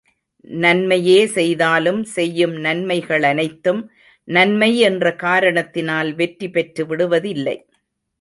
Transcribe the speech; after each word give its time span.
நன்மையே 0.45 1.17
செய்தாலும் 1.27 1.99
செய்யும் 2.13 2.55
நன்மைகளனைத்தும் 2.55 3.81
நன்மை 4.27 4.71
என்ற 4.79 5.13
காரணத்தினால் 5.15 6.09
வெற்றி 6.15 6.49
பெற்று 6.49 6.85
விடுவதில்லை. 6.85 7.57